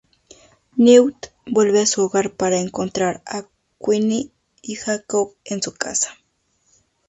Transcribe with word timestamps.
Newt 0.77 1.27
vuelve 1.45 1.81
a 1.81 1.85
su 1.85 2.01
hogar 2.01 2.33
para 2.33 2.59
encontrar 2.59 3.21
a 3.27 3.45
Queenie 3.79 4.31
y 4.63 4.73
Jacob 4.73 5.35
en 5.45 5.61
su 5.61 5.75
casa. 5.75 6.17